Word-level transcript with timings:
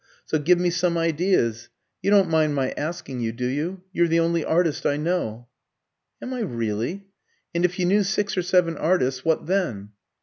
So 0.25 0.39
give 0.39 0.59
me 0.59 0.71
some 0.71 0.97
ideas. 0.97 1.69
You 2.01 2.09
don't 2.09 2.27
mind 2.27 2.55
my 2.55 2.71
asking 2.71 3.19
you, 3.19 3.31
do 3.31 3.45
you? 3.45 3.83
You're 3.93 4.07
the 4.07 4.19
only 4.19 4.43
artist 4.43 4.83
I 4.83 4.97
know." 4.97 5.47
"Am 6.19 6.33
I 6.33 6.39
really? 6.41 7.05
And 7.53 7.63
if 7.63 7.77
you 7.77 7.85
knew 7.85 8.01
six 8.01 8.35
or 8.35 8.41
seven 8.41 8.77
artists, 8.77 9.23
what 9.23 9.45
then?" 9.45 9.89